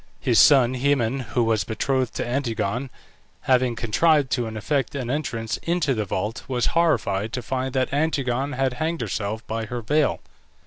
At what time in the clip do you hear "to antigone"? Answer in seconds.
2.15-2.89